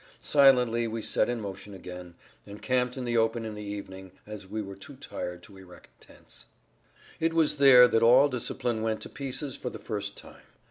[0.19, 2.15] Silently we set in motion again,
[2.47, 5.89] and camped in the open in the evening, as we were too tired to erect
[6.01, 6.47] tents.
[7.19, 10.41] It was there that all discipline went to pieces for the first time.